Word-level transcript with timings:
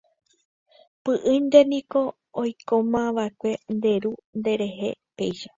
Py'ỹinte 1.03 1.59
niko 1.71 2.01
oikómiva'ekue 2.41 3.51
nde 3.73 3.91
ru 4.03 4.11
rehe 4.59 4.89
péicha. 5.15 5.47